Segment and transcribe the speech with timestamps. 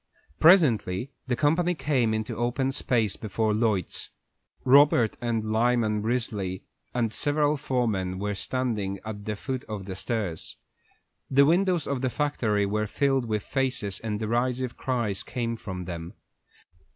[0.39, 4.09] Presently the company came into the open space before Lloyd's.
[4.65, 10.55] Robert and Lyman Risley and several foremen were standing at the foot of the stairs.
[11.29, 16.15] The windows of the factory were filled with faces, and derisive cries came from them.